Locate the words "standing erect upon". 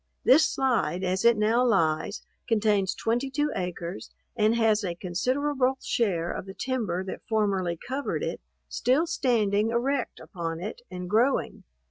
9.05-10.59